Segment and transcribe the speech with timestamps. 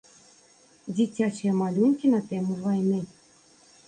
[0.95, 2.99] Дзіцячыя малюнкі на тэму вайны.